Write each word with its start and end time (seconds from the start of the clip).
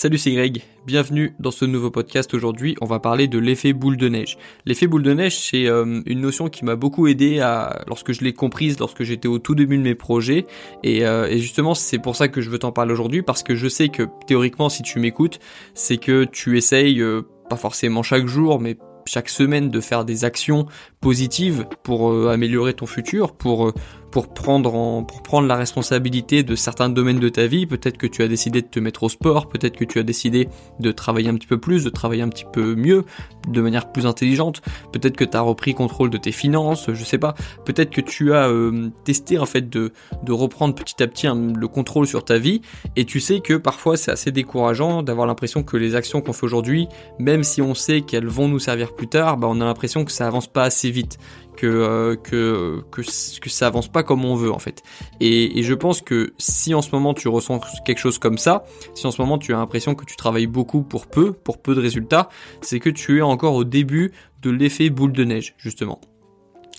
Salut, 0.00 0.18
c'est 0.18 0.30
Greg. 0.30 0.62
Bienvenue 0.86 1.34
dans 1.40 1.50
ce 1.50 1.64
nouveau 1.64 1.90
podcast. 1.90 2.32
Aujourd'hui, 2.32 2.76
on 2.80 2.86
va 2.86 3.00
parler 3.00 3.26
de 3.26 3.36
l'effet 3.36 3.72
boule 3.72 3.96
de 3.96 4.08
neige. 4.08 4.38
L'effet 4.64 4.86
boule 4.86 5.02
de 5.02 5.12
neige, 5.12 5.36
c'est 5.36 5.66
euh, 5.66 6.02
une 6.06 6.20
notion 6.20 6.48
qui 6.48 6.64
m'a 6.64 6.76
beaucoup 6.76 7.08
aidé 7.08 7.40
à, 7.40 7.82
lorsque 7.88 8.12
je 8.12 8.22
l'ai 8.22 8.32
comprise, 8.32 8.78
lorsque 8.78 9.02
j'étais 9.02 9.26
au 9.26 9.40
tout 9.40 9.56
début 9.56 9.76
de 9.76 9.82
mes 9.82 9.96
projets. 9.96 10.46
Et, 10.84 11.04
euh, 11.04 11.26
et 11.26 11.40
justement, 11.40 11.74
c'est 11.74 11.98
pour 11.98 12.14
ça 12.14 12.28
que 12.28 12.40
je 12.40 12.48
veux 12.48 12.60
t'en 12.60 12.70
parler 12.70 12.92
aujourd'hui, 12.92 13.22
parce 13.22 13.42
que 13.42 13.56
je 13.56 13.66
sais 13.66 13.88
que 13.88 14.04
théoriquement, 14.28 14.68
si 14.68 14.84
tu 14.84 15.00
m'écoutes, 15.00 15.40
c'est 15.74 15.96
que 15.96 16.22
tu 16.22 16.56
essayes, 16.56 17.00
euh, 17.00 17.22
pas 17.50 17.56
forcément 17.56 18.04
chaque 18.04 18.28
jour, 18.28 18.60
mais 18.60 18.78
chaque 19.04 19.28
semaine 19.28 19.68
de 19.68 19.80
faire 19.80 20.04
des 20.04 20.24
actions 20.24 20.66
positives 21.00 21.66
pour 21.82 22.28
améliorer 22.28 22.74
ton 22.74 22.86
futur, 22.86 23.32
pour 23.32 23.72
pour 24.10 24.28
prendre 24.28 24.74
en, 24.74 25.04
pour 25.04 25.22
prendre 25.22 25.46
la 25.46 25.56
responsabilité 25.56 26.42
de 26.42 26.54
certains 26.54 26.88
domaines 26.88 27.20
de 27.20 27.28
ta 27.28 27.46
vie. 27.46 27.66
Peut-être 27.66 27.98
que 27.98 28.06
tu 28.06 28.22
as 28.22 28.28
décidé 28.28 28.62
de 28.62 28.66
te 28.66 28.80
mettre 28.80 29.04
au 29.04 29.08
sport, 29.08 29.48
peut-être 29.48 29.76
que 29.76 29.84
tu 29.84 29.98
as 29.98 30.02
décidé 30.02 30.48
de 30.80 30.90
travailler 30.90 31.28
un 31.28 31.34
petit 31.34 31.46
peu 31.46 31.58
plus, 31.58 31.84
de 31.84 31.90
travailler 31.90 32.22
un 32.22 32.28
petit 32.28 32.46
peu 32.52 32.74
mieux, 32.74 33.04
de 33.48 33.60
manière 33.60 33.92
plus 33.92 34.06
intelligente. 34.06 34.62
Peut-être 34.92 35.16
que 35.16 35.24
tu 35.24 35.36
as 35.36 35.40
repris 35.40 35.74
contrôle 35.74 36.10
de 36.10 36.18
tes 36.18 36.32
finances, 36.32 36.90
je 36.92 37.04
sais 37.04 37.18
pas. 37.18 37.34
Peut-être 37.64 37.90
que 37.90 38.00
tu 38.00 38.32
as 38.32 38.48
euh, 38.48 38.90
testé 39.04 39.38
en 39.38 39.46
fait 39.46 39.68
de, 39.68 39.92
de 40.22 40.32
reprendre 40.32 40.74
petit 40.74 41.02
à 41.02 41.06
petit 41.06 41.28
le 41.28 41.68
contrôle 41.68 42.06
sur 42.06 42.24
ta 42.24 42.38
vie 42.38 42.62
et 42.96 43.04
tu 43.04 43.20
sais 43.20 43.40
que 43.40 43.54
parfois 43.54 43.96
c'est 43.96 44.10
assez 44.10 44.30
décourageant 44.30 45.02
d'avoir 45.02 45.26
l'impression 45.26 45.62
que 45.62 45.76
les 45.76 45.94
actions 45.94 46.20
qu'on 46.20 46.32
fait 46.32 46.44
aujourd'hui, 46.44 46.88
même 47.18 47.42
si 47.42 47.60
on 47.60 47.74
sait 47.74 48.02
qu'elles 48.02 48.26
vont 48.26 48.48
nous 48.48 48.58
servir 48.58 48.94
plus 48.94 49.08
tard, 49.08 49.36
bah 49.36 49.48
on 49.50 49.60
a 49.60 49.64
l'impression 49.64 50.04
que 50.04 50.12
ça 50.12 50.26
avance 50.26 50.46
pas 50.46 50.64
assez 50.64 50.90
vite, 50.90 51.18
que, 51.58 51.66
euh, 51.66 52.14
que, 52.14 52.84
que, 52.92 53.50
ça 53.50 53.66
avance 53.66 53.88
pas 53.88 54.04
comme 54.04 54.24
on 54.24 54.36
veut 54.36 54.52
en 54.52 54.60
fait. 54.60 54.84
Et, 55.18 55.58
et, 55.58 55.64
je 55.64 55.74
pense 55.74 56.02
que 56.02 56.32
si 56.38 56.72
en 56.72 56.82
ce 56.82 56.90
moment 56.92 57.14
tu 57.14 57.26
ressens 57.26 57.60
quelque 57.84 57.98
chose 57.98 58.18
comme 58.18 58.38
ça, 58.38 58.64
si 58.94 59.08
en 59.08 59.10
ce 59.10 59.20
moment 59.20 59.38
tu 59.38 59.52
as 59.52 59.56
l'impression 59.56 59.96
que 59.96 60.04
tu 60.04 60.14
travailles 60.14 60.46
beaucoup 60.46 60.82
pour 60.82 61.08
peu, 61.08 61.32
pour 61.32 61.58
peu 61.58 61.74
de 61.74 61.80
résultats, 61.80 62.28
c'est 62.60 62.78
que 62.78 62.90
tu 62.90 63.18
es 63.18 63.22
encore 63.22 63.54
au 63.54 63.64
début 63.64 64.12
de 64.40 64.50
l'effet 64.50 64.88
boule 64.88 65.12
de 65.12 65.24
neige 65.24 65.54
justement. 65.58 66.00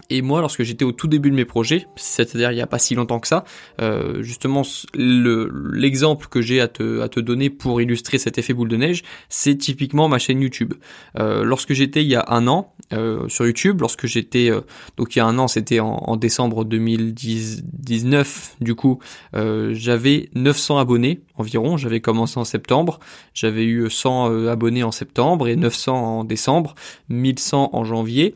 Et 0.09 0.21
moi, 0.21 0.41
lorsque 0.41 0.63
j'étais 0.63 0.85
au 0.85 0.91
tout 0.91 1.07
début 1.07 1.29
de 1.29 1.35
mes 1.35 1.45
projets, 1.45 1.87
c'est-à-dire 1.95 2.51
il 2.51 2.55
n'y 2.55 2.61
a 2.61 2.67
pas 2.67 2.79
si 2.79 2.95
longtemps 2.95 3.19
que 3.19 3.27
ça, 3.27 3.43
euh, 3.81 4.21
justement 4.21 4.63
l'exemple 4.95 6.27
que 6.27 6.41
j'ai 6.41 6.61
à 6.61 6.67
te, 6.67 7.01
à 7.01 7.09
te 7.09 7.19
donner 7.19 7.49
pour 7.49 7.81
illustrer 7.81 8.17
cet 8.17 8.37
effet 8.37 8.53
boule 8.53 8.69
de 8.69 8.77
neige, 8.77 9.03
c'est 9.29 9.55
typiquement 9.55 10.07
ma 10.07 10.17
chaîne 10.17 10.41
YouTube. 10.41 10.73
Euh, 11.19 11.43
lorsque 11.43 11.73
j'étais 11.73 12.03
il 12.03 12.09
y 12.09 12.15
a 12.15 12.25
un 12.27 12.47
an 12.47 12.73
euh, 12.93 13.27
sur 13.29 13.45
YouTube, 13.45 13.81
lorsque 13.81 14.07
j'étais 14.07 14.49
euh, 14.49 14.61
donc 14.97 15.15
il 15.15 15.19
y 15.19 15.21
a 15.21 15.25
un 15.25 15.37
an, 15.37 15.47
c'était 15.47 15.79
en, 15.79 15.89
en, 15.89 16.17
décembre 16.17 16.65
2019, 16.65 18.57
du 18.61 18.75
coup, 18.75 18.99
euh, 19.35 19.73
j'avais 19.73 20.29
900 20.35 20.77
abonnés 20.77 21.21
environ. 21.35 21.77
J'avais 21.77 22.01
commencé 22.01 22.39
en 22.39 22.45
septembre, 22.45 22.99
j'avais 23.33 23.63
eu 23.63 23.89
100 23.89 24.31
euh, 24.31 24.51
abonnés 24.51 24.83
en 24.83 24.91
septembre 24.91 25.47
et 25.47 25.55
900 25.55 26.19
en 26.19 26.23
décembre, 26.23 26.75
1100 27.09 27.69
en 27.73 27.83
janvier 27.83 28.35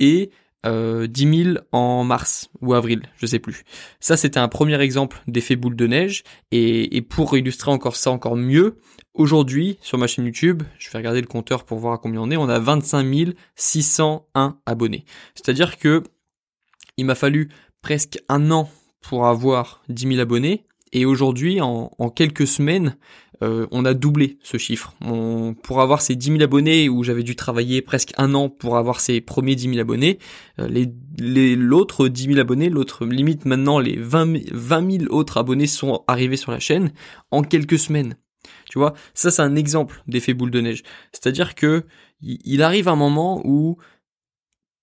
et 0.00 0.30
euh, 0.64 1.06
10 1.06 1.44
000 1.44 1.58
en 1.72 2.04
mars 2.04 2.50
ou 2.60 2.74
avril, 2.74 3.02
je 3.16 3.26
sais 3.26 3.38
plus. 3.38 3.64
Ça, 4.00 4.16
c'était 4.16 4.38
un 4.38 4.48
premier 4.48 4.80
exemple 4.80 5.22
d'effet 5.26 5.56
boule 5.56 5.76
de 5.76 5.86
neige. 5.86 6.22
Et, 6.50 6.96
et, 6.96 7.02
pour 7.02 7.36
illustrer 7.36 7.70
encore 7.70 7.96
ça 7.96 8.10
encore 8.10 8.36
mieux, 8.36 8.78
aujourd'hui, 9.12 9.78
sur 9.80 9.98
ma 9.98 10.06
chaîne 10.06 10.24
YouTube, 10.24 10.62
je 10.78 10.90
vais 10.90 10.98
regarder 10.98 11.20
le 11.20 11.26
compteur 11.26 11.64
pour 11.64 11.78
voir 11.78 11.94
à 11.94 11.98
combien 11.98 12.20
on 12.20 12.30
est, 12.30 12.36
on 12.36 12.48
a 12.48 12.58
25 12.58 13.34
601 13.56 14.58
abonnés. 14.66 15.04
C'est-à-dire 15.34 15.78
que 15.78 16.02
il 16.96 17.06
m'a 17.06 17.14
fallu 17.14 17.48
presque 17.82 18.18
un 18.28 18.50
an 18.50 18.70
pour 19.00 19.26
avoir 19.26 19.82
10 19.88 20.08
000 20.08 20.20
abonnés. 20.20 20.66
Et 20.94 21.04
aujourd'hui, 21.04 21.60
en, 21.60 21.90
quelques 22.14 22.46
semaines, 22.46 22.96
euh, 23.42 23.66
on 23.72 23.84
a 23.84 23.94
doublé 23.94 24.38
ce 24.44 24.58
chiffre. 24.58 24.94
Pour 25.62 25.80
avoir 25.80 26.00
ces 26.00 26.14
10 26.14 26.28
000 26.28 26.42
abonnés, 26.42 26.88
où 26.88 27.02
j'avais 27.02 27.24
dû 27.24 27.34
travailler 27.34 27.82
presque 27.82 28.12
un 28.16 28.32
an 28.34 28.48
pour 28.48 28.76
avoir 28.76 29.00
ces 29.00 29.20
premiers 29.20 29.56
10 29.56 29.70
000 29.70 29.80
abonnés, 29.80 30.20
euh, 30.60 30.68
les, 31.18 31.56
l'autre 31.56 32.06
10 32.06 32.26
000 32.26 32.38
abonnés, 32.38 32.70
l'autre 32.70 33.04
limite 33.04 33.44
maintenant, 33.44 33.80
les 33.80 33.96
20, 33.96 34.52
20 34.52 34.98
000 34.98 35.12
autres 35.12 35.36
abonnés 35.36 35.66
sont 35.66 36.04
arrivés 36.06 36.36
sur 36.36 36.52
la 36.52 36.60
chaîne 36.60 36.92
en 37.32 37.42
quelques 37.42 37.78
semaines. 37.78 38.16
Tu 38.70 38.78
vois, 38.78 38.94
ça 39.14 39.30
c'est 39.30 39.42
un 39.42 39.56
exemple 39.56 40.02
d'effet 40.06 40.32
boule 40.32 40.50
de 40.50 40.60
neige. 40.60 40.82
C'est-à-dire 41.12 41.54
que 41.54 41.84
il 42.20 42.62
arrive 42.62 42.88
un 42.88 42.96
moment 42.96 43.42
où 43.44 43.78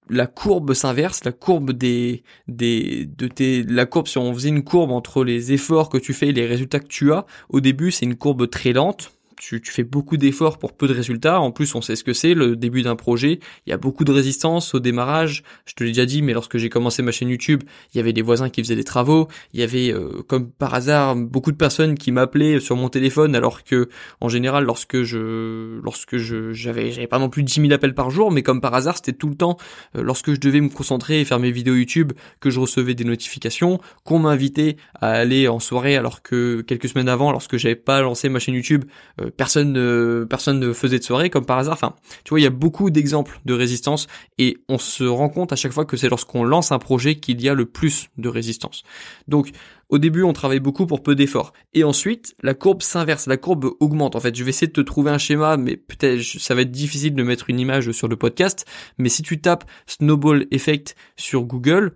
la 0.10 0.28
courbe 0.28 0.74
s'inverse, 0.74 1.24
la 1.24 1.32
courbe 1.32 1.72
des, 1.72 2.24
des, 2.48 3.06
de 3.06 3.28
tes, 3.28 3.64
la 3.64 3.86
courbe, 3.86 4.08
si 4.08 4.18
on 4.18 4.34
faisait 4.34 4.50
une 4.50 4.64
courbe 4.64 4.92
entre 4.92 5.24
les 5.24 5.54
efforts 5.54 5.90
que 5.90 5.98
tu 5.98 6.14
fais 6.14 6.30
et 6.30 6.34
les 6.34 6.46
résultats 6.46 6.80
que 6.80 6.88
tu 6.88 7.14
as, 7.14 7.26
au 7.50 7.62
début, 7.62 7.92
c'est 7.92 8.06
une 8.06 8.16
courbe 8.16 8.50
très 8.50 8.74
lente, 8.74 9.14
tu, 9.42 9.72
fais 9.72 9.84
beaucoup 9.84 10.18
d'efforts 10.18 10.60
pour 10.60 10.74
peu 10.74 10.88
de 10.88 10.94
résultats. 10.94 11.40
En 11.40 11.52
plus, 11.52 11.74
on 11.74 11.82
sait 11.82 11.96
ce 11.96 12.04
que 12.04 12.14
c'est, 12.14 12.36
le 12.36 12.56
début 12.56 12.84
d'un 12.84 12.96
projet. 12.96 13.40
Il 13.66 13.72
y 13.72 13.74
a 13.74 13.78
beaucoup 13.78 14.04
de 14.04 14.12
résistance 14.12 14.76
au 14.76 14.80
démarrage. 14.80 15.44
Je 15.66 15.74
te 15.74 15.84
l'ai 15.84 15.90
déjà 15.90 16.06
dit, 16.06 16.22
mais 16.22 16.34
lorsque 16.34 16.58
j'ai 16.58 16.70
commencé 16.70 17.02
ma 17.02 17.12
chaîne 17.12 17.30
YouTube, 17.30 17.64
il 17.94 17.98
y 17.98 18.00
avait 18.00 18.14
des 18.14 18.22
voisins 18.22 18.50
qui 18.50 18.62
faisaient 18.62 18.76
des 18.76 18.84
travaux. 18.84 19.28
Il 19.54 19.60
y 19.60 19.64
avait, 19.64 19.92
euh, 19.92 20.22
comme 20.28 20.52
par 20.52 20.76
hasard, 20.76 21.16
beaucoup 21.16 21.52
de 21.52 21.58
personnes 21.58 21.98
qui 21.98 22.12
m'appelaient 22.12 22.60
sur 22.60 22.76
mon 22.76 22.90
téléphone, 22.90 23.36
alors 23.36 23.64
que, 23.64 23.90
en 24.20 24.30
général, 24.30 24.64
lorsque 24.64 25.02
je, 25.02 25.80
lorsque 25.82 26.18
je, 26.18 26.54
j'avais, 26.54 26.92
j'avais 26.92 27.08
pas 27.08 27.20
non 27.20 27.30
plus 27.30 27.42
10 27.42 27.62
000 27.62 27.74
appels 27.74 27.96
par 27.96 28.12
jour, 28.12 28.32
mais 28.32 28.44
comme 28.44 28.62
par 28.62 28.76
hasard, 28.76 28.98
c'était 28.98 29.14
tout 29.14 29.28
le 29.28 29.36
temps, 29.36 29.58
euh, 29.96 30.04
lorsque 30.04 30.34
je 30.34 30.40
devais 30.40 30.62
me 30.62 30.70
concentrer 30.70 31.20
et 31.20 31.26
faire 31.26 31.40
mes 31.40 31.52
vidéos 31.52 31.76
YouTube, 31.76 32.14
que 32.42 32.52
je 32.52 32.60
recevais 32.60 32.94
des 32.94 33.06
notifications, 33.06 33.80
qu'on 34.04 34.20
m'invitait 34.20 34.78
à 34.94 35.10
aller 35.10 35.48
en 35.48 35.60
soirée, 35.60 35.98
alors 35.98 36.22
que 36.22 36.62
quelques 36.62 36.90
semaines 36.90 37.10
avant, 37.10 37.32
lorsque 37.32 37.58
j'avais 37.58 37.76
pas 37.76 38.02
lancé 38.02 38.30
ma 38.30 38.38
chaîne 38.38 38.54
YouTube, 38.54 38.86
euh, 39.20 39.31
personne 39.38 39.74
ne, 39.74 40.26
personne 40.30 40.60
ne 40.60 40.74
faisait 40.74 41.00
de 41.00 41.04
soirée 41.04 41.30
comme 41.30 41.46
par 41.46 41.58
hasard. 41.58 41.74
Enfin, 41.74 41.96
tu 42.24 42.30
vois, 42.30 42.40
il 42.40 42.44
y 42.44 42.48
a 42.48 42.52
beaucoup 42.52 42.90
d'exemples 42.90 43.40
de 43.46 43.54
résistance 43.54 44.08
et 44.38 44.58
on 44.70 44.78
se 44.78 45.04
rend 45.04 45.30
compte 45.30 45.54
à 45.54 45.56
chaque 45.56 45.72
fois 45.72 45.86
que 45.86 45.98
c'est 45.98 46.10
lorsqu'on 46.10 46.44
lance 46.44 46.72
un 46.72 46.80
projet 46.80 47.16
qu'il 47.16 47.42
y 47.42 47.50
a 47.50 47.54
le 47.54 47.66
plus 47.66 48.10
de 48.18 48.30
résistance. 48.30 48.84
Donc, 49.28 49.52
au 49.90 49.98
début, 49.98 50.24
on 50.24 50.32
travaille 50.32 50.62
beaucoup 50.62 50.88
pour 50.88 51.04
peu 51.04 51.16
d'efforts. 51.16 51.52
Et 51.74 51.84
ensuite, 51.84 52.34
la 52.42 52.54
courbe 52.54 52.82
s'inverse, 52.82 53.28
la 53.28 53.38
courbe 53.38 53.72
augmente. 53.82 54.16
En 54.16 54.22
fait, 54.22 54.34
je 54.36 54.44
vais 54.44 54.50
essayer 54.50 54.68
de 54.68 54.72
te 54.72 54.82
trouver 54.82 55.12
un 55.12 55.18
schéma, 55.18 55.58
mais 55.58 55.76
peut-être 55.76 56.22
ça 56.22 56.56
va 56.56 56.62
être 56.62 56.72
difficile 56.72 57.14
de 57.14 57.24
mettre 57.24 57.50
une 57.50 57.60
image 57.60 57.92
sur 57.92 58.08
le 58.08 58.16
podcast. 58.16 58.66
Mais 58.98 59.10
si 59.10 59.22
tu 59.22 59.42
tapes 59.42 59.66
Snowball 59.88 60.48
Effect 60.52 60.96
sur 61.18 61.44
Google, 61.44 61.94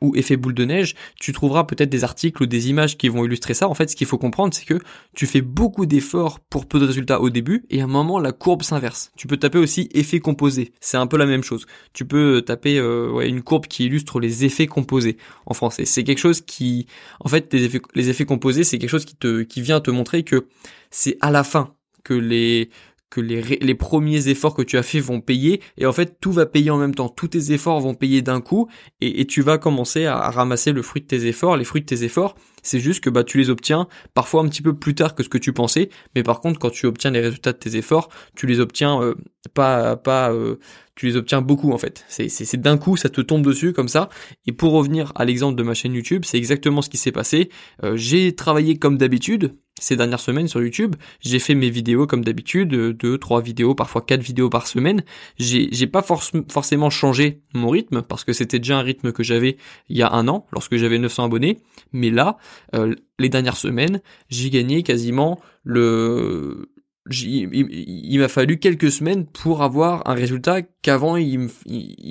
ou 0.00 0.14
effet 0.16 0.36
boule 0.36 0.54
de 0.54 0.64
neige, 0.64 0.94
tu 1.18 1.32
trouveras 1.32 1.64
peut-être 1.64 1.90
des 1.90 2.04
articles 2.04 2.42
ou 2.42 2.46
des 2.46 2.70
images 2.70 2.96
qui 2.96 3.08
vont 3.08 3.24
illustrer 3.24 3.54
ça. 3.54 3.68
En 3.68 3.74
fait, 3.74 3.90
ce 3.90 3.96
qu'il 3.96 4.06
faut 4.06 4.18
comprendre, 4.18 4.54
c'est 4.54 4.64
que 4.64 4.78
tu 5.14 5.26
fais 5.26 5.40
beaucoup 5.40 5.86
d'efforts 5.86 6.40
pour 6.40 6.66
peu 6.66 6.78
de 6.78 6.86
résultats 6.86 7.20
au 7.20 7.30
début, 7.30 7.64
et 7.70 7.80
à 7.80 7.84
un 7.84 7.88
moment, 7.88 8.18
la 8.18 8.32
courbe 8.32 8.62
s'inverse. 8.62 9.10
Tu 9.16 9.26
peux 9.26 9.36
taper 9.36 9.58
aussi 9.58 9.88
effet 9.92 10.20
composé. 10.20 10.72
C'est 10.80 10.96
un 10.96 11.06
peu 11.06 11.16
la 11.16 11.26
même 11.26 11.42
chose. 11.42 11.66
Tu 11.92 12.04
peux 12.04 12.42
taper 12.42 12.78
euh, 12.78 13.20
une 13.20 13.42
courbe 13.42 13.66
qui 13.66 13.86
illustre 13.86 14.20
les 14.20 14.44
effets 14.44 14.66
composés 14.66 15.16
en 15.46 15.54
français. 15.54 15.84
C'est 15.84 16.04
quelque 16.04 16.18
chose 16.18 16.40
qui, 16.40 16.86
en 17.20 17.28
fait, 17.28 17.52
les 17.52 18.08
effets, 18.08 18.24
composés, 18.24 18.64
c'est 18.64 18.78
quelque 18.78 18.90
chose 18.90 19.04
qui 19.04 19.60
vient 19.60 19.80
te 19.80 19.90
montrer 19.90 20.22
que 20.22 20.46
c'est 20.90 21.16
à 21.20 21.30
la 21.30 21.44
fin 21.44 21.74
que 22.02 22.14
les 22.14 22.70
que 23.10 23.20
les, 23.20 23.42
les 23.42 23.74
premiers 23.74 24.28
efforts 24.28 24.54
que 24.54 24.62
tu 24.62 24.78
as 24.78 24.82
fait 24.82 25.00
vont 25.00 25.20
payer 25.20 25.60
et 25.76 25.84
en 25.84 25.92
fait 25.92 26.18
tout 26.20 26.32
va 26.32 26.46
payer 26.46 26.70
en 26.70 26.78
même 26.78 26.94
temps. 26.94 27.08
Tous 27.08 27.28
tes 27.28 27.52
efforts 27.52 27.80
vont 27.80 27.94
payer 27.94 28.22
d'un 28.22 28.40
coup 28.40 28.68
et, 29.00 29.26
tu 29.26 29.42
vas 29.42 29.58
commencer 29.58 30.06
à, 30.06 30.30
ramasser 30.30 30.72
le 30.72 30.82
fruit 30.82 31.02
de 31.02 31.06
tes 31.06 31.26
efforts. 31.26 31.56
Les 31.56 31.64
fruits 31.64 31.82
de 31.82 31.86
tes 31.86 32.04
efforts, 32.04 32.36
c'est 32.62 32.78
juste 32.78 33.02
que 33.02 33.10
bah 33.10 33.24
tu 33.24 33.38
les 33.38 33.50
obtiens 33.50 33.88
parfois 34.14 34.42
un 34.42 34.48
petit 34.48 34.62
peu 34.62 34.74
plus 34.74 34.94
tard 34.94 35.14
que 35.14 35.22
ce 35.22 35.28
que 35.28 35.38
tu 35.38 35.52
pensais, 35.52 35.90
mais 36.14 36.22
par 36.22 36.40
contre 36.40 36.58
quand 36.60 36.70
tu 36.70 36.86
obtiens 36.86 37.10
les 37.10 37.20
résultats 37.20 37.52
de 37.52 37.58
tes 37.58 37.76
efforts, 37.76 38.08
tu 38.36 38.46
les 38.46 38.60
obtiens 38.60 39.02
euh, 39.02 39.14
pas 39.54 39.96
pas 39.96 40.32
euh, 40.32 40.56
tu 40.94 41.06
les 41.06 41.16
obtiens 41.16 41.42
beaucoup 41.42 41.72
en 41.72 41.78
fait. 41.78 42.04
C'est 42.08 42.28
c'est 42.28 42.60
d'un 42.60 42.78
coup 42.78 42.96
ça 42.96 43.08
te 43.08 43.20
tombe 43.20 43.44
dessus 43.44 43.72
comme 43.72 43.88
ça. 43.88 44.08
Et 44.46 44.52
pour 44.52 44.72
revenir 44.72 45.12
à 45.16 45.24
l'exemple 45.24 45.56
de 45.56 45.62
ma 45.62 45.74
chaîne 45.74 45.94
YouTube, 45.94 46.24
c'est 46.24 46.38
exactement 46.38 46.82
ce 46.82 46.90
qui 46.90 46.98
s'est 46.98 47.12
passé. 47.12 47.50
Euh, 47.82 47.96
j'ai 47.96 48.34
travaillé 48.36 48.78
comme 48.78 48.98
d'habitude 48.98 49.56
ces 49.80 49.96
dernières 49.96 50.20
semaines 50.20 50.46
sur 50.46 50.62
YouTube. 50.62 50.94
J'ai 51.20 51.40
fait 51.40 51.56
mes 51.56 51.70
vidéos 51.70 52.06
comme 52.06 52.24
d'habitude, 52.24 52.72
euh, 52.74 52.92
deux, 52.92 53.18
trois 53.18 53.40
vidéos, 53.40 53.74
parfois 53.74 54.02
quatre 54.02 54.22
vidéos 54.22 54.48
par 54.48 54.68
semaine. 54.68 55.02
J'ai, 55.38 55.86
pas 55.86 56.02
forcément 56.02 56.90
changé 56.90 57.40
mon 57.52 57.70
rythme 57.70 58.02
parce 58.02 58.22
que 58.22 58.32
c'était 58.32 58.60
déjà 58.60 58.78
un 58.78 58.82
rythme 58.82 59.10
que 59.10 59.24
j'avais 59.24 59.56
il 59.88 59.96
y 59.96 60.02
a 60.02 60.12
un 60.12 60.28
an 60.28 60.46
lorsque 60.52 60.76
j'avais 60.76 60.98
900 60.98 61.24
abonnés. 61.24 61.58
Mais 61.92 62.10
là, 62.10 62.36
euh, 62.74 62.94
les 63.18 63.28
dernières 63.28 63.56
semaines, 63.56 64.00
j'ai 64.28 64.50
gagné 64.50 64.84
quasiment 64.84 65.40
le, 65.64 66.70
il, 67.10 68.18
m'a 68.18 68.28
fallu 68.28 68.58
quelques 68.58 68.90
semaines 68.90 69.26
pour 69.26 69.62
avoir 69.62 70.08
un 70.08 70.14
résultat 70.14 70.62
qu'avant 70.82 71.16
il, 71.16 71.50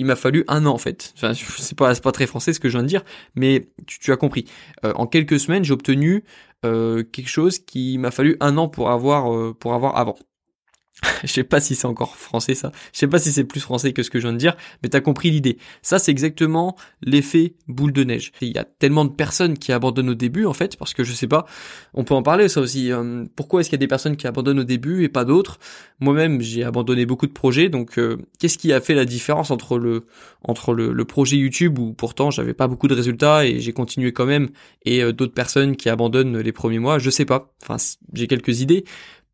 m'a 0.05 0.15
fallu 0.15 0.43
un 0.47 0.65
an 0.65 0.73
en 0.73 0.77
fait. 0.77 1.13
C'est 1.33 1.77
pas 1.77 1.93
très 1.95 2.27
français 2.27 2.53
ce 2.53 2.59
que 2.59 2.69
je 2.69 2.73
viens 2.77 2.83
de 2.83 2.87
dire, 2.87 3.03
mais 3.35 3.69
tu, 3.85 4.11
as 4.11 4.17
compris. 4.17 4.45
Euh, 4.83 4.93
en 4.95 5.07
quelques 5.07 5.39
semaines, 5.39 5.63
j'ai 5.63 5.73
obtenu 5.73 6.23
euh, 6.65 7.03
quelque 7.03 7.29
chose 7.29 7.59
qui 7.59 7.97
m'a 7.97 8.11
fallu 8.11 8.35
un 8.39 8.57
an 8.57 8.67
pour 8.67 8.91
avoir 8.91 9.33
euh, 9.33 9.55
pour 9.57 9.73
avoir 9.73 9.97
avant. 9.97 10.17
je 11.23 11.27
sais 11.27 11.43
pas 11.43 11.59
si 11.59 11.75
c'est 11.75 11.85
encore 11.85 12.15
français 12.15 12.55
ça. 12.55 12.71
Je 12.93 12.99
sais 12.99 13.07
pas 13.07 13.19
si 13.19 13.31
c'est 13.31 13.43
plus 13.43 13.59
français 13.59 13.93
que 13.93 14.03
ce 14.03 14.09
que 14.09 14.19
je 14.19 14.27
viens 14.27 14.33
de 14.33 14.37
dire, 14.37 14.55
mais 14.83 14.89
t'as 14.89 14.99
compris 14.99 15.31
l'idée. 15.31 15.57
Ça, 15.81 15.99
c'est 15.99 16.11
exactement 16.11 16.75
l'effet 17.01 17.53
boule 17.67 17.93
de 17.93 18.03
neige. 18.03 18.31
Il 18.41 18.55
y 18.55 18.57
a 18.57 18.65
tellement 18.65 19.05
de 19.05 19.11
personnes 19.11 19.57
qui 19.57 19.71
abandonnent 19.71 20.09
au 20.09 20.15
début, 20.15 20.45
en 20.45 20.53
fait, 20.53 20.77
parce 20.77 20.93
que 20.93 21.03
je 21.03 21.13
sais 21.13 21.27
pas, 21.27 21.45
on 21.93 22.03
peut 22.03 22.13
en 22.13 22.23
parler 22.23 22.49
ça 22.49 22.61
aussi. 22.61 22.91
Euh, 22.91 23.25
pourquoi 23.35 23.61
est-ce 23.61 23.69
qu'il 23.69 23.77
y 23.77 23.79
a 23.79 23.85
des 23.85 23.87
personnes 23.87 24.17
qui 24.17 24.27
abandonnent 24.27 24.59
au 24.59 24.65
début 24.65 25.03
et 25.03 25.09
pas 25.09 25.25
d'autres? 25.25 25.59
Moi-même, 25.99 26.41
j'ai 26.41 26.63
abandonné 26.63 27.05
beaucoup 27.05 27.27
de 27.27 27.33
projets, 27.33 27.69
donc 27.69 27.97
euh, 27.97 28.17
qu'est-ce 28.39 28.57
qui 28.57 28.73
a 28.73 28.81
fait 28.81 28.93
la 28.93 29.05
différence 29.05 29.51
entre 29.51 29.77
le 29.77 30.05
entre 30.43 30.73
le, 30.73 31.05
projet 31.05 31.37
YouTube 31.37 31.79
où 31.79 31.91
pourtant 31.91 32.29
j'avais 32.29 32.53
pas 32.53 32.67
beaucoup 32.67 32.87
de 32.87 32.93
résultats 32.93 33.45
et 33.45 33.59
j'ai 33.59 33.73
continué 33.73 34.13
quand 34.13 34.25
même, 34.25 34.49
et 34.85 35.03
euh, 35.03 35.11
d'autres 35.11 35.33
personnes 35.33 35.75
qui 35.75 35.89
abandonnent 35.89 36.39
les 36.39 36.51
premiers 36.51 36.79
mois? 36.79 36.99
Je 36.99 37.09
sais 37.09 37.25
pas. 37.25 37.53
Enfin, 37.63 37.77
j'ai 38.13 38.27
quelques 38.27 38.61
idées 38.61 38.85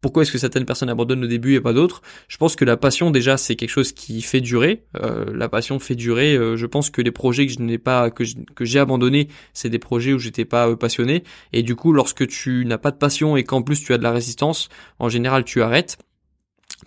pourquoi 0.01 0.23
est-ce 0.23 0.31
que 0.31 0.37
certaines 0.37 0.65
personnes 0.65 0.89
abandonnent 0.89 1.23
au 1.23 1.27
début 1.27 1.55
et 1.55 1.61
pas 1.61 1.73
d'autres? 1.73 2.01
Je 2.27 2.37
pense 2.37 2.55
que 2.55 2.63
la 2.63 2.77
passion 2.77 3.11
déjà 3.11 3.37
c'est 3.37 3.55
quelque 3.55 3.69
chose 3.69 3.91
qui 3.91 4.21
fait 4.21 4.41
durer. 4.41 4.83
Euh, 5.01 5.25
la 5.33 5.49
passion 5.49 5.79
fait 5.79 5.95
durer. 5.95 6.35
Euh, 6.35 6.57
je 6.57 6.65
pense 6.65 6.89
que 6.89 7.01
les 7.01 7.11
projets 7.11 7.47
que 7.47 7.53
je 7.53 7.59
n'ai 7.59 7.77
pas 7.77 8.11
que 8.11 8.23
j'ai 8.61 8.79
abandonnés, 8.79 9.29
c'est 9.53 9.69
des 9.69 9.79
projets 9.79 10.13
où 10.13 10.19
j'étais 10.19 10.45
pas 10.45 10.69
euh, 10.69 10.75
passionné. 10.75 11.23
Et 11.53 11.63
du 11.63 11.75
coup, 11.75 11.91
lorsque 11.91 12.27
tu 12.27 12.65
n'as 12.65 12.77
pas 12.77 12.91
de 12.91 12.97
passion 12.97 13.35
et 13.35 13.43
qu'en 13.43 13.61
plus 13.61 13.83
tu 13.83 13.93
as 13.93 13.97
de 13.97 14.03
la 14.03 14.11
résistance, 14.11 14.69
en 14.99 15.09
général 15.09 15.43
tu 15.43 15.61
arrêtes. 15.61 15.97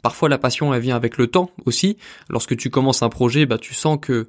Parfois 0.02 0.28
la 0.28 0.38
passion 0.38 0.72
elle 0.72 0.82
vient 0.82 0.96
avec 0.96 1.18
le 1.18 1.26
temps 1.26 1.50
aussi. 1.64 1.96
Lorsque 2.28 2.56
tu 2.56 2.70
commences 2.70 3.02
un 3.02 3.08
projet, 3.08 3.46
bah 3.46 3.58
tu 3.58 3.74
sens 3.74 3.98
que 4.00 4.28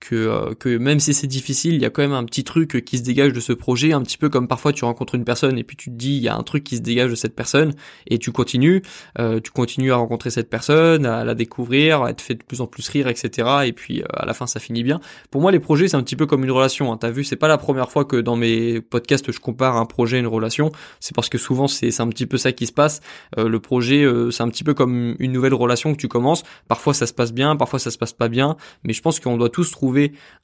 que, 0.00 0.14
euh, 0.14 0.54
que 0.54 0.76
même 0.76 1.00
si 1.00 1.12
c'est 1.14 1.26
difficile, 1.26 1.74
il 1.74 1.82
y 1.82 1.84
a 1.84 1.90
quand 1.90 2.02
même 2.02 2.12
un 2.12 2.24
petit 2.24 2.44
truc 2.44 2.84
qui 2.84 2.98
se 2.98 3.02
dégage 3.02 3.32
de 3.32 3.40
ce 3.40 3.52
projet, 3.52 3.92
un 3.92 4.02
petit 4.02 4.18
peu 4.18 4.28
comme 4.28 4.48
parfois 4.48 4.72
tu 4.72 4.84
rencontres 4.84 5.14
une 5.14 5.24
personne 5.24 5.58
et 5.58 5.64
puis 5.64 5.76
tu 5.76 5.90
te 5.90 5.96
dis 5.96 6.16
il 6.16 6.22
y 6.22 6.28
a 6.28 6.36
un 6.36 6.42
truc 6.42 6.64
qui 6.64 6.76
se 6.76 6.82
dégage 6.82 7.10
de 7.10 7.16
cette 7.16 7.34
personne 7.34 7.74
et 8.06 8.18
tu 8.18 8.32
continues, 8.32 8.82
euh, 9.18 9.40
tu 9.40 9.50
continues 9.50 9.92
à 9.92 9.96
rencontrer 9.96 10.30
cette 10.30 10.48
personne, 10.48 11.04
à 11.04 11.24
la 11.24 11.34
découvrir, 11.34 12.02
à 12.02 12.12
te 12.14 12.22
fait 12.22 12.34
de 12.34 12.42
plus 12.42 12.60
en 12.60 12.66
plus 12.66 12.88
rire, 12.88 13.08
etc. 13.08 13.48
Et 13.64 13.72
puis 13.72 14.02
euh, 14.02 14.06
à 14.14 14.24
la 14.24 14.34
fin 14.34 14.46
ça 14.46 14.60
finit 14.60 14.82
bien. 14.82 15.00
Pour 15.30 15.40
moi 15.40 15.50
les 15.50 15.60
projets 15.60 15.88
c'est 15.88 15.96
un 15.96 16.02
petit 16.02 16.16
peu 16.16 16.26
comme 16.26 16.44
une 16.44 16.52
relation. 16.52 16.92
Hein. 16.92 16.96
T'as 16.96 17.10
vu, 17.10 17.24
c'est 17.24 17.36
pas 17.36 17.48
la 17.48 17.58
première 17.58 17.90
fois 17.90 18.04
que 18.04 18.16
dans 18.16 18.36
mes 18.36 18.80
podcasts 18.80 19.32
je 19.32 19.40
compare 19.40 19.76
un 19.76 19.86
projet 19.86 20.18
à 20.18 20.20
une 20.20 20.26
relation. 20.26 20.70
C'est 21.00 21.14
parce 21.14 21.28
que 21.28 21.38
souvent 21.38 21.66
c'est 21.66 22.00
un 22.00 22.08
petit 22.08 22.26
peu 22.26 22.38
ça 22.38 22.52
qui 22.52 22.66
se 22.66 22.72
passe. 22.72 23.00
le 23.36 23.58
projet 23.58 24.06
c'est 24.30 24.42
un 24.42 24.48
petit 24.48 24.64
peu 24.64 24.74
comme 24.74 25.16
une 25.18 25.32
nouvelle 25.32 25.54
relation 25.54 25.92
que 25.92 25.98
tu 25.98 26.08
commences. 26.08 26.44
Parfois 26.68 26.94
ça 26.94 27.06
se 27.06 27.12
passe 27.12 27.32
bien, 27.32 27.56
parfois 27.56 27.78
ça 27.78 27.90
se 27.90 27.98
passe 27.98 28.12
pas 28.12 28.28
bien, 28.28 28.56
mais 28.84 28.92
je 28.92 29.02
pense 29.02 29.20
qu'on 29.20 29.36
doit 29.36 29.50
tous 29.50 29.70
trouver 29.70 29.87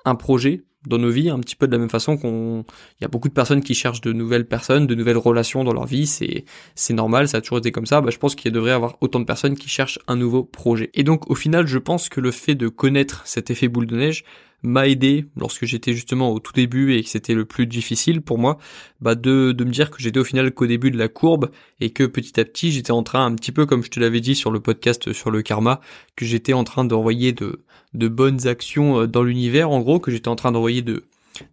un 0.05 0.15
projet 0.15 0.65
dans 0.87 0.99
nos 0.99 1.11
vies, 1.11 1.31
un 1.31 1.41
petit 1.41 1.57
peu 1.57 1.67
de 1.67 1.73
la 1.73 1.79
même 1.79 1.89
façon 1.89 2.17
qu'on, 2.17 2.65
il 3.01 3.03
y 3.03 3.05
a 3.05 3.09
beaucoup 3.09 3.29
de 3.29 3.35
personnes 3.35 3.63
qui 3.63 3.75
cherchent 3.75 4.01
de 4.01 4.13
nouvelles 4.13 4.47
personnes, 4.47 4.87
de 4.87 4.95
nouvelles 4.95 5.19
relations 5.19 5.65
dans 5.65 5.73
leur 5.73 5.87
vie, 5.87 6.07
c'est, 6.07 6.45
c'est 6.75 6.95
normal, 6.95 7.29
ça 7.29 7.39
a 7.39 7.41
toujours 7.41 7.59
été 7.59 7.73
comme 7.73 7.87
ça, 7.87 8.01
bah, 8.01 8.11
je 8.11 8.19
pense 8.19 8.35
qu'il 8.35 8.53
devrait 8.53 8.71
y 8.71 8.75
avoir 8.75 8.97
autant 9.01 9.21
de 9.21 9.25
personnes 9.25 9.57
qui 9.57 9.69
cherchent 9.69 9.99
un 10.09 10.17
nouveau 10.17 10.45
projet. 10.45 10.91
Et 10.95 11.03
donc, 11.03 11.31
au 11.31 11.35
final, 11.35 11.67
je 11.67 11.79
pense 11.79 12.09
que 12.09 12.21
le 12.21 12.31
fait 12.31 12.55
de 12.55 12.69
connaître 12.69 13.23
cet 13.27 13.51
effet 13.51 13.69
boule 13.69 13.87
de 13.87 13.97
neige, 13.97 14.25
m'a 14.65 14.89
aidé 14.89 15.27
lorsque 15.37 15.67
j'étais 15.67 15.93
justement 15.93 16.33
au 16.33 16.41
tout 16.41 16.53
début 16.53 16.95
et 16.95 17.03
que 17.03 17.09
c'était 17.09 17.35
le 17.35 17.45
plus 17.45 17.67
difficile 17.67 18.23
pour 18.23 18.39
moi, 18.39 18.59
bah 19.01 19.15
de, 19.15 19.53
de 19.53 19.65
me 19.65 19.71
dire 19.71 19.91
que 19.91 20.03
j'étais 20.03 20.19
au 20.19 20.25
final 20.25 20.53
qu'au 20.53 20.67
début 20.67 20.91
de 20.91 20.99
la 20.99 21.09
courbe 21.09 21.51
et 21.81 21.91
que 21.91 22.05
petit 22.05 22.41
à 22.41 22.45
petit 22.45 22.73
j'étais 22.73 22.91
en 22.91 23.03
train, 23.03 23.27
un 23.27 23.35
petit 23.35 23.53
peu 23.53 23.67
comme 23.67 23.85
je 23.85 23.91
te 23.91 24.01
l'avais 24.01 24.21
dit 24.21 24.35
sur 24.35 24.51
le 24.51 24.61
podcast 24.61 25.13
sur 25.13 25.31
le 25.31 25.43
karma, 25.43 25.81
que 26.17 26.25
j'étais 26.25 26.55
en 26.55 26.65
train 26.65 26.85
d'envoyer 26.85 27.33
de, 27.33 27.65
de 27.93 28.09
bonnes 28.09 28.47
actions 28.47 29.01
euh, 29.01 29.07
dans 29.07 29.23
l'univers, 29.23 29.71
en 29.71 29.81
gros, 29.81 30.01
que 30.01 30.11
j'étais 30.11 30.29
en 30.29 30.37
train 30.37 30.53
d'envoyer 30.53 30.83
de, 30.83 31.05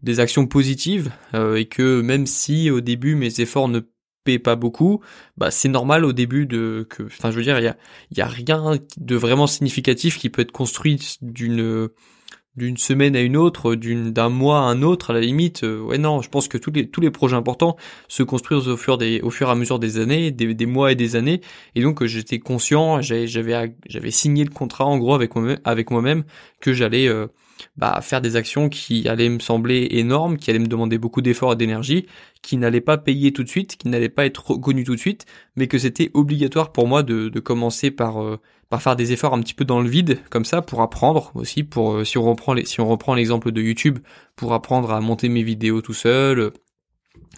des 0.03 0.19
actions 0.19 0.47
positives 0.47 1.11
euh, 1.33 1.55
et 1.55 1.65
que 1.65 2.01
même 2.01 2.25
si 2.25 2.71
au 2.71 2.81
début 2.81 3.15
mes 3.15 3.41
efforts 3.41 3.67
ne 3.67 3.81
paient 4.23 4.39
pas 4.39 4.55
beaucoup, 4.55 5.01
bah 5.35 5.51
c'est 5.51 5.69
normal 5.69 6.05
au 6.05 6.13
début 6.13 6.45
de 6.45 6.85
que 6.89 7.03
enfin 7.03 7.31
je 7.31 7.37
veux 7.37 7.43
dire 7.43 7.59
il 7.59 7.65
y 7.65 7.67
a 7.67 7.77
y 8.15 8.21
a 8.21 8.27
rien 8.27 8.77
de 8.97 9.15
vraiment 9.15 9.47
significatif 9.47 10.17
qui 10.17 10.29
peut 10.29 10.43
être 10.43 10.51
construit 10.51 11.17
d'une 11.21 11.89
d'une 12.57 12.75
semaine 12.75 13.15
à 13.15 13.21
une 13.21 13.37
autre, 13.37 13.75
d'un 13.75 14.29
mois 14.29 14.59
à 14.59 14.63
un 14.63 14.81
autre 14.81 15.11
à 15.11 15.13
la 15.13 15.21
limite. 15.21 15.63
Euh, 15.63 15.81
ouais 15.81 15.97
non, 15.97 16.21
je 16.21 16.29
pense 16.29 16.47
que 16.47 16.57
tous 16.57 16.71
les 16.71 16.89
tous 16.89 16.99
les 16.99 17.11
projets 17.11 17.37
importants 17.37 17.77
se 18.09 18.23
construisent 18.23 18.67
au 18.67 18.77
fur 18.77 19.01
et 19.01 19.21
à 19.21 19.55
mesure 19.55 19.79
des 19.79 19.99
années, 19.99 20.31
des, 20.31 20.53
des 20.53 20.65
mois 20.65 20.91
et 20.91 20.95
des 20.95 21.15
années. 21.15 21.41
Et 21.75 21.81
donc 21.81 22.01
euh, 22.01 22.07
j'étais 22.07 22.39
conscient, 22.39 23.01
j'avais 23.01 23.27
j'avais 23.27 24.11
signé 24.11 24.43
le 24.43 24.49
contrat 24.49 24.85
en 24.85 24.97
gros 24.97 25.13
avec 25.13 25.35
moi 25.35 25.55
avec 25.63 25.91
moi-même 25.91 26.23
que 26.59 26.73
j'allais 26.73 27.07
euh, 27.07 27.27
bah, 27.77 27.99
faire 28.01 28.19
des 28.19 28.35
actions 28.35 28.67
qui 28.67 29.07
allaient 29.07 29.29
me 29.29 29.39
sembler 29.39 29.87
énormes, 29.91 30.37
qui 30.37 30.49
allaient 30.49 30.59
me 30.59 30.67
demander 30.67 30.97
beaucoup 30.97 31.21
d'efforts 31.21 31.53
et 31.53 31.55
d'énergie, 31.55 32.05
qui 32.41 32.57
n'allaient 32.57 32.81
pas 32.81 32.97
payer 32.97 33.31
tout 33.31 33.43
de 33.43 33.49
suite, 33.49 33.77
qui 33.77 33.87
n'allaient 33.87 34.09
pas 34.09 34.25
être 34.25 34.51
reconnues 34.51 34.83
tout 34.83 34.95
de 34.95 34.99
suite, 34.99 35.25
mais 35.55 35.67
que 35.67 35.77
c'était 35.77 36.11
obligatoire 36.13 36.71
pour 36.71 36.87
moi 36.87 37.03
de, 37.03 37.29
de 37.29 37.39
commencer 37.39 37.91
par, 37.91 38.17
par 38.71 38.81
faire 38.81 38.95
des 38.95 39.11
efforts 39.11 39.33
un 39.33 39.41
petit 39.41 39.53
peu 39.53 39.65
dans 39.65 39.81
le 39.81 39.89
vide, 39.89 40.19
comme 40.29 40.45
ça, 40.45 40.61
pour 40.61 40.81
apprendre 40.81 41.31
aussi, 41.35 41.63
pour 41.63 41.91
euh, 41.91 42.03
si 42.05 42.17
on 42.17 42.23
reprend 42.23 42.53
les, 42.53 42.63
si 42.65 42.79
on 42.79 42.87
reprend 42.87 43.13
l'exemple 43.13 43.51
de 43.51 43.61
YouTube, 43.61 43.99
pour 44.37 44.53
apprendre 44.53 44.91
à 44.91 45.01
monter 45.01 45.27
mes 45.27 45.43
vidéos 45.43 45.81
tout 45.81 45.93
seul, 45.93 46.53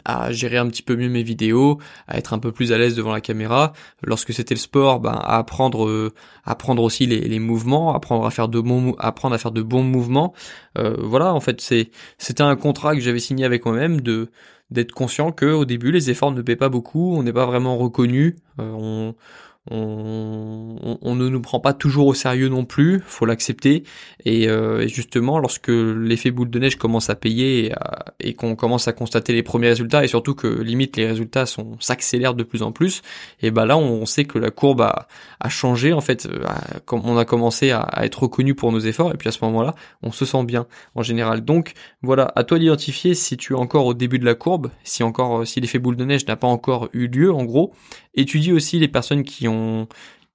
à 0.05 0.31
gérer 0.31 0.57
un 0.57 0.67
petit 0.67 0.83
peu 0.83 0.95
mieux 0.95 1.09
mes 1.09 1.23
vidéos, 1.23 1.79
à 2.07 2.19
être 2.19 2.33
un 2.33 2.39
peu 2.39 2.51
plus 2.51 2.71
à 2.71 2.77
l'aise 2.77 2.95
devant 2.95 3.11
la 3.11 3.19
caméra. 3.19 3.73
Lorsque 4.03 4.31
c'était 4.31 4.53
le 4.53 4.59
sport, 4.59 4.99
ben, 4.99 5.13
à 5.13 5.39
apprendre, 5.39 5.87
euh, 5.87 6.13
apprendre 6.45 6.83
aussi 6.83 7.07
les, 7.07 7.39
mouvements, 7.39 7.95
apprendre 7.95 8.27
à 8.27 8.29
faire 8.29 8.47
de 8.47 8.59
bons, 8.59 8.95
apprendre 8.99 9.33
à 9.33 9.39
faire 9.39 9.51
de 9.51 9.63
bons 9.63 9.83
mouvements. 9.83 10.35
Euh, 10.77 10.95
voilà, 10.99 11.33
en 11.33 11.39
fait, 11.39 11.61
c'est, 11.61 11.89
c'était 12.19 12.43
un 12.43 12.55
contrat 12.55 12.93
que 12.93 13.01
j'avais 13.01 13.19
signé 13.19 13.43
avec 13.43 13.65
moi-même 13.65 14.01
de 14.01 14.29
d'être 14.71 14.91
conscient 14.91 15.31
que 15.31 15.45
au 15.45 15.65
début 15.65 15.91
les 15.91 16.09
efforts 16.09 16.31
ne 16.31 16.41
paient 16.41 16.55
pas 16.55 16.69
beaucoup, 16.69 17.15
on 17.15 17.21
n'est 17.21 17.33
pas 17.33 17.45
vraiment 17.45 17.77
reconnu, 17.77 18.37
euh, 18.59 18.71
on 18.73 19.15
on, 19.71 20.97
on, 21.01 21.15
ne 21.15 21.29
nous 21.29 21.41
prend 21.41 21.61
pas 21.61 21.73
toujours 21.73 22.07
au 22.07 22.13
sérieux 22.13 22.49
non 22.49 22.65
plus, 22.65 23.01
faut 23.05 23.25
l'accepter. 23.25 23.83
Et, 24.25 24.49
euh, 24.49 24.87
justement, 24.87 25.39
lorsque 25.39 25.69
l'effet 25.69 26.31
boule 26.31 26.49
de 26.49 26.59
neige 26.59 26.75
commence 26.75 27.09
à 27.09 27.15
payer 27.15 27.67
et, 27.67 27.73
et 28.19 28.33
qu'on 28.33 28.55
commence 28.55 28.87
à 28.89 28.93
constater 28.93 29.31
les 29.31 29.43
premiers 29.43 29.69
résultats, 29.69 30.03
et 30.03 30.07
surtout 30.07 30.35
que 30.35 30.47
limite 30.47 30.97
les 30.97 31.07
résultats 31.07 31.45
s'accélèrent 31.79 32.33
de 32.33 32.43
plus 32.43 32.61
en 32.61 32.71
plus, 32.73 33.01
et 33.41 33.51
ben 33.51 33.65
là 33.65 33.77
on, 33.77 34.05
sait 34.05 34.25
que 34.25 34.37
la 34.37 34.51
courbe 34.51 34.81
a, 34.81 35.07
changé 35.49 35.93
en 35.93 36.01
fait. 36.01 36.27
comme 36.85 37.01
on 37.05 37.17
a 37.17 37.25
commencé 37.25 37.71
à, 37.71 37.79
à, 37.79 38.05
être 38.05 38.23
reconnu 38.23 38.55
pour 38.55 38.71
nos 38.71 38.79
efforts, 38.79 39.13
et 39.13 39.17
puis 39.17 39.29
à 39.29 39.31
ce 39.31 39.43
moment-là, 39.45 39.75
on 40.01 40.11
se 40.11 40.25
sent 40.25 40.43
bien 40.43 40.67
en 40.95 41.03
général. 41.03 41.41
Donc 41.41 41.73
voilà, 42.01 42.31
à 42.35 42.43
toi 42.43 42.59
d'identifier 42.59 43.13
si 43.13 43.37
tu 43.37 43.53
es 43.53 43.57
encore 43.57 43.85
au 43.85 43.93
début 43.93 44.19
de 44.19 44.25
la 44.25 44.35
courbe, 44.35 44.71
si 44.83 45.03
encore 45.03 45.47
si 45.47 45.61
l'effet 45.61 45.79
boule 45.79 45.95
de 45.95 46.03
neige 46.05 46.27
n'a 46.27 46.35
pas 46.35 46.47
encore 46.47 46.89
eu 46.93 47.07
lieu 47.07 47.31
en 47.31 47.45
gros, 47.45 47.73
Étudie 48.13 48.51
aussi 48.51 48.79
les 48.79 48.87
personnes 48.87 49.23
qui 49.23 49.47
ont 49.47 49.87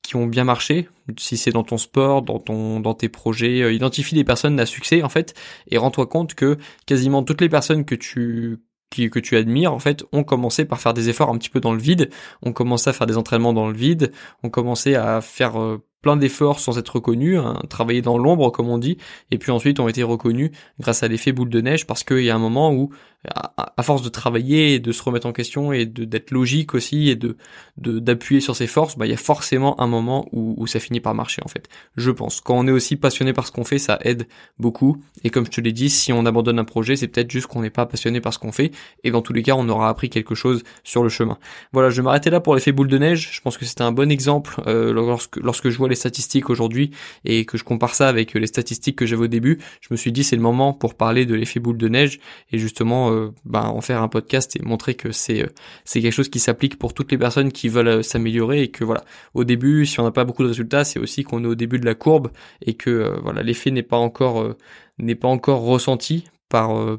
qui 0.03 0.17
ont 0.17 0.27
bien 0.27 0.45
marché, 0.45 0.89
si 1.19 1.37
c'est 1.37 1.51
dans 1.51 1.65
ton 1.65 1.77
sport, 1.77 2.23
dans 2.23 2.39
ton 2.39 2.81
dans 2.81 2.95
tes 2.95 3.09
projets, 3.09 3.63
euh, 3.63 3.73
identifie 3.73 4.15
des 4.15 4.25
personnes 4.25 4.59
à 4.61 4.67
succès 4.67 5.03
en 5.03 5.09
fait 5.09 5.35
et 5.71 5.79
rends-toi 5.79 6.07
compte 6.07 6.35
que 6.35 6.57
quasiment 6.87 7.23
toutes 7.23 7.41
les 7.41 7.49
personnes 7.49 7.85
que 7.85 7.95
tu 7.95 8.59
qui, 8.91 9.11
que 9.11 9.19
tu 9.19 9.37
admires 9.37 9.73
en 9.73 9.79
fait 9.79 10.05
ont 10.13 10.25
commencé 10.25 10.65
par 10.65 10.81
faire 10.81 10.95
des 10.95 11.09
efforts 11.09 11.31
un 11.31 11.39
petit 11.39 11.51
peu 11.51 11.61
dans 11.61 11.73
le 11.73 11.81
vide, 11.81 12.11
ont 12.43 12.53
commencé 12.53 12.89
à 12.91 12.93
faire 12.93 13.07
des 13.07 13.17
entraînements 13.19 13.53
dans 13.53 13.69
le 13.69 13.77
vide, 13.77 14.13
ont 14.43 14.51
commencé 14.51 14.95
à 14.95 15.21
faire 15.21 15.61
euh, 15.61 15.85
plein 16.03 16.17
d'efforts 16.17 16.61
sans 16.61 16.79
être 16.79 16.89
reconnus, 16.97 17.39
hein, 17.39 17.61
travailler 17.69 18.03
dans 18.03 18.19
l'ombre 18.19 18.51
comme 18.51 18.69
on 18.69 18.79
dit, 18.79 18.99
et 19.31 19.39
puis 19.39 19.51
ensuite 19.51 19.81
ont 19.81 19.89
été 19.89 20.03
reconnus 20.03 20.51
grâce 20.79 21.03
à 21.03 21.09
l'effet 21.09 21.33
boule 21.33 21.51
de 21.51 21.61
neige 21.61 21.87
parce 21.87 22.05
qu'il 22.05 22.23
y 22.25 22.31
a 22.31 22.35
un 22.35 22.41
moment 22.41 22.73
où 22.73 22.91
à, 23.35 23.83
force 23.83 24.03
de 24.03 24.09
travailler 24.09 24.75
et 24.75 24.79
de 24.79 24.93
se 24.93 25.03
remettre 25.03 25.27
en 25.27 25.33
question 25.33 25.73
et 25.73 25.87
d'être 25.87 26.31
logique 26.31 26.75
aussi 26.75 27.09
et 27.09 27.17
de 27.17 27.37
d'appuyer 27.77 28.41
sur 28.41 28.57
ses 28.57 28.67
forces, 28.67 28.97
bah 28.97 29.07
il 29.07 29.11
y 29.11 29.15
a 29.15 29.19
forcément 29.19 29.81
un 29.81 29.87
moment 29.87 30.29
où, 30.33 30.55
où 30.57 30.67
ça 30.67 30.81
finit 30.81 31.01
par 31.01 31.15
marcher 31.15 31.43
en 31.45 31.49
fait. 31.49 31.69
Je 31.97 32.11
pense. 32.11 32.41
Quand 32.41 32.57
on 32.57 32.67
est 32.67 32.73
aussi 32.73 32.97
passionné 32.97 33.33
par 33.33 33.47
ce 33.47 33.53
qu'on 33.53 33.65
fait, 33.65 33.79
ça 33.79 33.99
aide 34.03 34.27
beaucoup. 34.59 35.03
Et 35.25 35.31
comme 35.31 35.45
je 35.45 35.51
te 35.51 35.61
l'ai 35.61 35.73
dit, 35.73 35.91
si 35.91 36.13
on 36.13 36.27
abandonne 36.27 36.59
un 36.59 36.65
projet, 36.65 36.97
c'est 36.97 37.09
peut-être 37.09 37.31
juste 37.31 37.47
qu'on 37.47 37.63
n'est 37.63 37.71
pas 37.71 37.87
passionné 37.87 38.21
par 38.21 38.33
ce 38.35 38.39
qu'on 38.39 38.53
fait. 38.53 38.73
Et 39.05 39.11
dans 39.11 39.23
tous 39.23 39.33
les 39.33 39.43
cas, 39.43 39.55
on 39.57 39.69
aura 39.69 39.89
appris 39.89 40.11
quelque 40.11 40.35
chose 40.35 40.63
sur 40.85 41.03
le 41.03 41.09
chemin. 41.09 41.39
Voilà, 41.73 41.91
je 41.91 41.97
vais 41.97 42.05
m'arrêter 42.05 42.31
là 42.31 42.41
pour 42.41 42.55
l'effet 42.55 42.73
boule 42.73 42.89
de 42.89 42.99
neige. 42.99 43.31
Je 43.33 43.41
pense 43.41 43.57
que 43.57 43.65
c'était 43.65 43.83
un 43.83 43.93
bon 43.93 44.11
exemple 44.11 44.61
euh, 44.67 44.93
lorsque 44.93 45.37
lorsque 45.37 45.69
je 45.69 45.79
vois 45.79 45.88
les 45.89 45.95
statistiques 45.95 46.51
aujourd'hui 46.51 46.91
et 47.25 47.45
que 47.45 47.59
je 47.59 47.65
compare 47.65 47.95
ça 47.95 48.09
avec 48.09 48.35
les 48.35 48.47
statistiques 48.47 48.97
que 48.97 49.07
j'avais 49.07 49.25
au 49.25 49.29
début, 49.29 49.59
je 49.81 49.89
me 49.91 49.97
suis 49.97 50.13
dit 50.13 50.25
c'est 50.25 50.37
le 50.37 50.43
moment 50.43 50.73
pour 50.73 50.95
parler 50.95 51.27
de 51.27 51.35
l'effet 51.35 51.61
boule 51.61 51.79
de 51.79 51.89
neige 51.89 52.21
et 52.53 52.59
justement 52.59 53.11
euh, 53.11 53.31
ben, 53.45 53.63
en 53.63 53.81
faire 53.81 54.03
un 54.03 54.09
podcast 54.09 54.57
et 54.57 54.63
montrer 54.63 54.95
que 54.95 55.13
c'est 55.13 55.43
euh, 55.43 55.49
c'est 55.85 56.01
quelque 56.01 56.13
chose 56.13 56.29
qui 56.29 56.39
s'applique 56.41 56.79
pour 56.79 56.95
toutes 56.95 57.13
les 57.13 57.19
personnes 57.19 57.53
qui 57.53 57.69
veulent 57.69 57.89
euh, 57.89 58.03
s'améliorer 58.03 58.63
et 58.63 58.69
que 58.69 58.85
voilà. 58.85 59.05
Au 59.35 59.45
début 59.45 59.87
si 59.87 60.01
on 60.01 60.05
n'a 60.05 60.11
pas 60.11 60.25
beaucoup 60.25 60.43
de 60.43 60.49
résultats 60.49 60.85
c'est 60.85 60.99
aussi 60.99 61.25
qu'on 61.25 61.45
est 61.45 61.49
au 61.49 61.55
début 61.55 61.79
de 61.79 61.87
la 61.87 61.95
courbe 61.95 62.31
et 62.65 62.75
que 62.75 63.19
voilà 63.23 63.43
l'effet 63.43 63.71
n'est 63.71 63.83
pas 63.83 63.97
encore 63.97 64.55
n'est 64.99 65.15
pas 65.15 65.29
encore 65.29 65.61
ressenti 65.63 66.25
euh, 66.55 66.97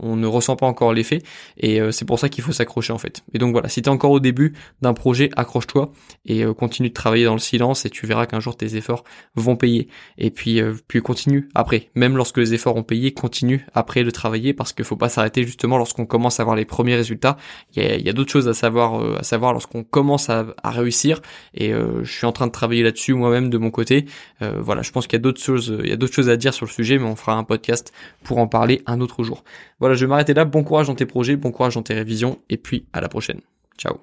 on 0.00 0.16
ne 0.16 0.26
ressent 0.26 0.56
pas 0.56 0.66
encore 0.66 0.92
l'effet 0.92 1.20
et 1.56 1.80
euh, 1.80 1.90
c'est 1.90 2.04
pour 2.04 2.18
ça 2.18 2.28
qu'il 2.28 2.44
faut 2.44 2.52
s'accrocher 2.52 2.92
en 2.92 2.98
fait. 2.98 3.22
Et 3.32 3.38
donc 3.38 3.52
voilà, 3.52 3.68
si 3.68 3.82
tu 3.82 3.88
es 3.88 3.92
encore 3.92 4.10
au 4.10 4.20
début 4.20 4.54
d'un 4.82 4.94
projet, 4.94 5.30
accroche-toi 5.36 5.92
et 6.26 6.44
euh, 6.44 6.52
continue 6.52 6.88
de 6.90 6.94
travailler 6.94 7.24
dans 7.24 7.32
le 7.32 7.40
silence 7.40 7.86
et 7.86 7.90
tu 7.90 8.06
verras 8.06 8.26
qu'un 8.26 8.40
jour 8.40 8.56
tes 8.56 8.76
efforts 8.76 9.04
vont 9.34 9.56
payer. 9.56 9.88
Et 10.18 10.30
puis 10.30 10.60
puis 10.88 11.00
continue 11.00 11.48
après, 11.54 11.90
même 11.94 12.16
lorsque 12.16 12.38
les 12.38 12.54
efforts 12.54 12.76
ont 12.76 12.82
payé, 12.82 13.12
continue 13.12 13.66
après 13.74 14.04
de 14.04 14.10
travailler 14.10 14.52
parce 14.52 14.72
qu'il 14.72 14.84
faut 14.84 14.96
pas 14.96 15.08
s'arrêter 15.08 15.44
justement 15.44 15.78
lorsqu'on 15.78 16.06
commence 16.06 16.40
à 16.40 16.42
avoir 16.42 16.56
les 16.56 16.64
premiers 16.64 16.96
résultats. 16.96 17.36
Il 17.76 17.82
y 17.82 18.08
a, 18.08 18.12
d'autres 18.12 18.30
choses 18.30 18.48
à 18.48 18.54
savoir 18.54 19.18
à 19.18 19.22
savoir 19.22 19.52
lorsqu'on 19.52 19.82
commence 19.82 20.28
à, 20.28 20.46
à, 20.62 20.70
réussir 20.70 21.20
et 21.54 21.70
je 21.70 22.10
suis 22.10 22.26
en 22.26 22.32
train 22.32 22.46
de 22.46 22.52
travailler 22.52 22.82
là-dessus 22.82 23.14
moi-même 23.14 23.48
de 23.50 23.58
mon 23.58 23.70
côté. 23.70 24.06
voilà, 24.40 24.82
je 24.82 24.90
pense 24.90 25.06
qu'il 25.06 25.16
y 25.16 25.20
a 25.20 25.22
d'autres 25.22 25.40
choses 25.40 25.74
il 25.82 25.88
y 25.88 25.92
a 25.92 25.96
d'autres 25.96 26.14
choses 26.14 26.28
à 26.28 26.36
dire 26.36 26.52
sur 26.52 26.66
le 26.66 26.70
sujet 26.70 26.98
mais 26.98 27.06
on 27.06 27.16
fera 27.16 27.34
un 27.34 27.44
podcast 27.44 27.92
pour 28.22 28.38
en 28.38 28.46
parler 28.46 28.82
un 28.90 29.00
autre 29.00 29.22
jour. 29.22 29.44
Voilà, 29.78 29.94
je 29.94 30.04
vais 30.04 30.08
m'arrêter 30.08 30.34
là. 30.34 30.44
Bon 30.44 30.64
courage 30.64 30.88
dans 30.88 30.94
tes 30.94 31.06
projets, 31.06 31.36
bon 31.36 31.52
courage 31.52 31.74
dans 31.74 31.82
tes 31.82 31.94
révisions, 31.94 32.38
et 32.48 32.56
puis 32.56 32.86
à 32.92 33.00
la 33.00 33.08
prochaine. 33.08 33.40
Ciao 33.78 33.98